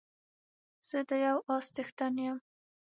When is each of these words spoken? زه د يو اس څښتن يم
زه 0.87 0.99
د 1.09 1.11
يو 1.25 1.37
اس 1.53 1.65
څښتن 1.75 2.13
يم 2.25 2.37